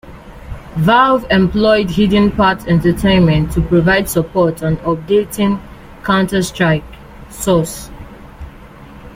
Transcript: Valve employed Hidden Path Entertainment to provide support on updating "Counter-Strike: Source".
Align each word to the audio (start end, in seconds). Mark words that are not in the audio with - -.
Valve 0.77 1.27
employed 1.29 1.91
Hidden 1.91 2.31
Path 2.31 2.67
Entertainment 2.67 3.51
to 3.51 3.61
provide 3.61 4.09
support 4.09 4.63
on 4.63 4.77
updating 4.77 5.61
"Counter-Strike: 6.03 6.83
Source". 7.29 7.91